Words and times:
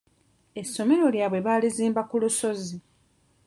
Essomero 0.61 1.05
lyabwe 1.15 1.39
baalizimba 1.45 2.01
ku 2.09 2.15
lusozi. 2.21 2.75